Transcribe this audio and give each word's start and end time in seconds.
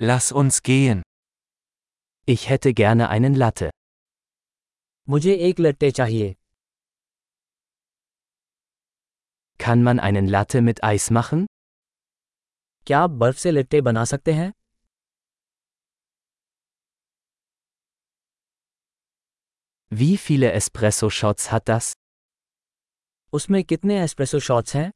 Lass 0.00 0.30
uns 0.30 0.62
gehen. 0.62 1.02
Ich 2.24 2.48
hätte 2.48 2.72
gerne 2.72 3.08
einen 3.08 3.34
Latte. 3.34 3.70
मुझे 5.08 5.34
एक 5.48 5.60
लट्टे 5.60 5.90
चाहिए 5.98 6.34
Kann 9.58 9.82
man 9.82 9.98
einen 10.00 10.28
Latte 10.28 10.60
mit 10.62 10.84
Eis 10.84 11.10
machen? 11.10 11.46
क्या 12.86 13.00
आप 13.00 13.10
बर्फ 13.22 13.36
से 13.38 13.50
लट्टे 13.50 13.80
बना 13.88 14.04
सकते 14.12 14.32
हैं 14.32 14.52
Wie 19.90 20.16
viele 20.26 20.52
Espresso-Shots 20.52 21.50
hat 21.52 21.68
das? 21.68 21.92
उसमें 23.32 23.62
कितने 23.64 24.00
एस्प्रेसो 24.02 24.38
शॉट्स 24.40 24.74
हैं 24.76 24.90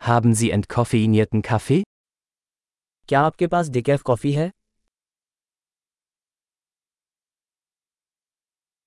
Haben 0.00 0.34
Sie 0.34 0.50
entkoffeinierten 0.50 1.42
Kaffee? 1.42 1.82
क्या 3.08 3.20
आपके 3.20 3.46
पास 3.46 3.68
डिकैफ 3.68 4.02
कॉफ़ी 4.02 4.32
है 4.32 4.50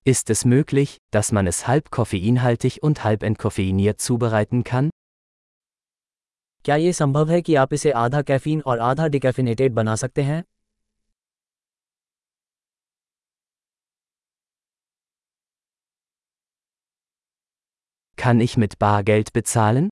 Ist 0.05 0.29
es 0.29 0.45
möglich, 0.45 0.97
dass 1.11 1.31
man 1.31 1.47
es 1.47 1.67
halb 1.67 1.89
koffeinhaltig 1.91 2.77
und 2.81 3.03
halb 3.03 3.23
entkoffeiniert 3.23 3.99
zubereiten 3.99 4.63
kann? 4.63 4.89
क्या 6.65 6.75
ये 6.75 6.93
संभव 6.93 7.29
है 7.31 7.41
कि 7.41 7.55
आप 7.55 7.73
इसे 7.73 7.91
आधा 8.05 8.21
कैफीन 8.21 8.61
और 8.67 8.79
आधा 8.91 9.07
डिकैफिनेटेड 9.07 9.73
बना 9.73 9.95
सकते 9.95 10.23
हैं 10.29 10.43
Kann 18.17 18.39
ich 18.41 18.57
mit 18.57 18.79
Bargeld 18.79 19.31
bezahlen? 19.33 19.89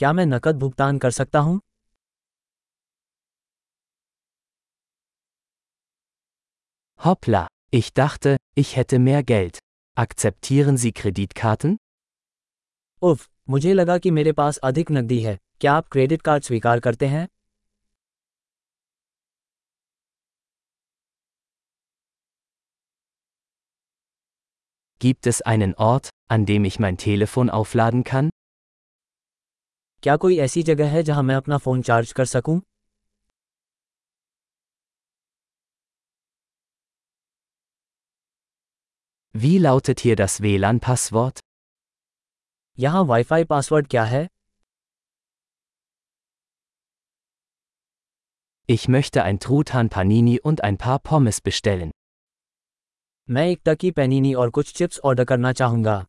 क्या 0.00 0.12
मैं 0.12 0.24
नकद 0.26 0.58
भुगतान 0.58 0.98
कर 0.98 1.10
सकता 1.10 1.38
हूँ 1.38 1.60
Hoppla, 7.00 7.46
ich 7.70 7.88
dachte, 7.92 8.36
ich 8.54 8.74
hätte 8.76 8.98
mehr 8.98 9.22
Geld. 9.22 9.58
Akzeptieren 9.96 10.76
Sie 10.82 10.92
Kreditkarten? 11.00 11.76
उफ 13.02 13.26
मुझे 13.50 13.72
लगा 13.74 13.96
कि 13.98 14.10
मेरे 14.10 14.32
पास 14.32 14.58
अधिक 14.68 14.90
नकदी 14.90 15.18
है 15.22 15.36
क्या 15.60 15.72
आप 15.72 15.88
क्रेडिट 15.92 16.22
कार्ड 16.22 16.42
स्वीकार 16.42 16.80
करते 16.80 17.06
हैं 17.06 17.26
Gibt 25.00 25.26
es 25.26 25.42
einen 25.42 25.74
Ort, 25.74 26.08
an 26.28 26.46
dem 26.46 26.64
ich 26.64 26.78
mein 26.78 26.96
Telefon 26.96 27.50
aufladen 27.50 28.04
kann? 28.04 28.30
क्या 30.03 30.15
कोई 30.17 30.37
ऐसी 30.39 30.61
जगह 30.63 30.89
है 30.91 31.01
जहाँ 31.03 31.23
मैं 31.23 31.35
अपना 31.35 31.57
फ़ोन 31.57 31.81
चार्ज 31.81 32.11
कर 32.11 32.25
सकूँ 32.25 32.61
Wie 39.35 39.59
lautet 39.59 40.01
hier 40.05 40.15
das 40.15 40.39
WLAN-Passwort? 40.41 41.39
यहाँ 42.79 43.03
वाईफाई 43.03 43.43
पासवर्ड 43.43 43.87
क्या 43.87 44.03
है 44.03 44.27
Ich 48.69 48.87
möchte 48.89 49.23
ein 49.23 49.39
Truthahn 49.39 49.89
Panini 49.89 50.37
und 50.45 50.63
ein 50.63 50.77
paar 50.77 50.99
Pommes 51.09 51.41
bestellen. 51.47 51.91
मैं 53.29 53.47
एक 53.47 53.61
टकी 53.65 53.91
पैनीनी 53.91 54.33
और 54.33 54.49
कुछ 54.49 54.73
चिप्स 54.73 54.99
ऑर्डर 54.99 55.25
करना 55.25 55.51
चाहूँगा 55.53 56.05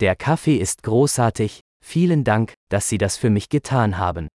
Der 0.00 0.16
Kaffee 0.16 0.56
ist 0.56 0.82
großartig, 0.82 1.60
vielen 1.84 2.24
Dank, 2.24 2.54
dass 2.70 2.88
Sie 2.88 2.96
das 2.96 3.18
für 3.18 3.28
mich 3.28 3.48
getan 3.50 3.98
haben. 3.98 4.28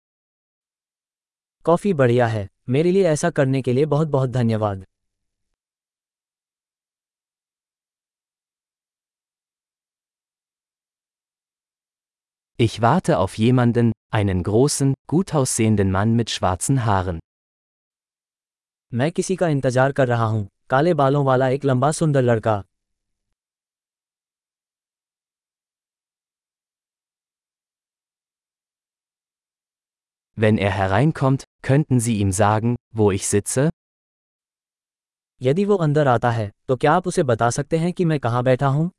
कॉफ़ी 1.65 1.93
बढ़िया 1.93 2.27
है 2.27 2.49
मेरे 2.69 2.91
लिए 2.93 3.05
ऐसा 3.09 3.31
करने 3.31 3.63
के 3.63 3.73
लिए 3.73 3.87
बहुत 3.87 4.09
बहुत 4.09 4.31
धन्यवाद 4.31 4.85
Ich 12.59 12.81
warte 12.83 13.19
auf 13.19 13.39
jemanden, 13.39 13.93
einen 14.15 14.43
großen, 14.43 14.93
gut 15.09 15.35
aussehenden 15.35 15.91
Mann 15.91 16.15
mit 16.21 16.31
schwarzen 16.31 16.85
Haaren. 16.85 17.19
मैं 18.93 19.11
किसी 19.13 19.37
का 19.37 19.49
इंतजार 19.49 19.93
कर 19.93 20.09
रहा 20.09 20.25
हूँ 20.25 20.49
काले 20.71 20.95
बालों 20.95 21.25
वाला 21.25 21.49
एक 21.49 21.65
लंबा 21.65 21.91
सुंदर 21.93 22.23
लड़का 22.23 22.63
Wenn 30.39 30.59
er 30.59 30.71
hereinkommt, 30.71 31.45
könnten 31.63 32.01
Sie 32.01 32.19
ihm 32.19 32.33
sagen, 32.33 32.77
wo 32.93 33.11
ich 33.13 33.27
sitze? 33.29 33.71
यदि 35.43 35.65
वो 35.65 35.77
अंदर 35.85 36.07
आता 36.09 36.31
है 36.31 36.51
तो 36.69 36.77
क्या 36.77 36.93
आप 36.93 37.07
उसे 37.07 37.23
बता 37.23 37.51
सकते 37.51 37.79
हैं 37.79 37.93
कि 37.93 38.05
मैं 38.05 38.19
कहाँ 38.21 38.43
बैठा 38.45 38.67
हूँ 38.67 38.91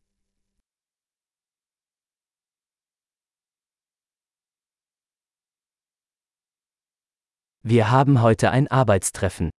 Wir 7.66 7.86
haben 7.92 8.22
heute 8.22 8.52
ein 8.52 8.68
Arbeitstreffen. 8.80 9.50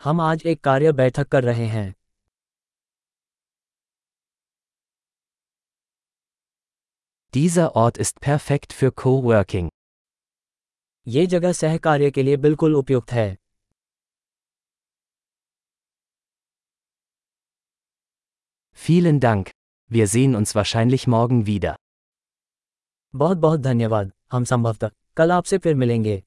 हम 0.00 0.20
आज 0.20 0.42
एक 0.46 0.60
कार्य 0.64 0.92
बैठक 0.92 1.28
कर 1.28 1.44
रहे 1.44 1.66
हैं 1.66 1.92
Dieser 7.34 7.74
Ort 7.76 7.98
ist 7.98 8.20
perfekt 8.20 8.72
für 8.72 8.90
Coworking. 8.92 9.68
ये 11.07 11.25
जगह 11.27 11.51
सहकार्य 11.51 12.11
के 12.11 12.23
लिए 12.23 12.37
बिल्कुल 12.37 12.75
उपयुक्त 12.75 13.11
है 13.11 13.35
Vielen 18.79 19.19
Dank. 19.19 19.49
Wir 19.91 20.07
sehen 20.07 20.35
uns 20.35 20.53
wahrscheinlich 20.55 21.07
morgen 21.07 21.43
wieder. 21.45 21.75
बहुत 23.13 23.37
बहुत 23.37 23.59
धन्यवाद 23.59 24.11
हम 24.31 24.43
संभवतः 24.43 24.91
कल 25.17 25.31
आपसे 25.31 25.57
फिर 25.57 25.75
मिलेंगे 25.75 26.23